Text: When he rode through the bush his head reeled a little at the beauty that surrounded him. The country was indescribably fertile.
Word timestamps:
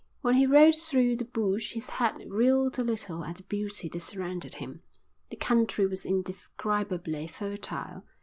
When 0.21 0.33
he 0.33 0.47
rode 0.47 0.73
through 0.73 1.17
the 1.17 1.25
bush 1.25 1.73
his 1.73 1.87
head 1.87 2.23
reeled 2.27 2.79
a 2.79 2.83
little 2.83 3.23
at 3.23 3.35
the 3.35 3.43
beauty 3.43 3.87
that 3.89 3.99
surrounded 3.99 4.55
him. 4.55 4.81
The 5.29 5.35
country 5.35 5.85
was 5.85 6.07
indescribably 6.07 7.27
fertile. 7.27 8.03